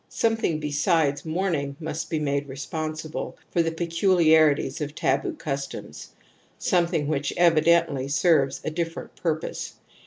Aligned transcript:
Something 0.09 0.59
besides 0.59 1.25
mourn 1.25 1.53
ing 1.53 1.75
must 1.79 2.09
be 2.09 2.17
made 2.17 2.47
responsible 2.49 3.37
for 3.51 3.61
the 3.61 3.71
pecu 3.71 4.15
Uaxities 4.15 4.81
of 4.81 4.95
taboo 4.95 5.35
customs, 5.35 6.13
something 6.57 7.07
which 7.07 7.33
evi 7.37 7.63
dently 7.63 8.09
serves 8.09 8.61
a 8.65 8.71
different 8.71 9.15
purpose. 9.15 9.75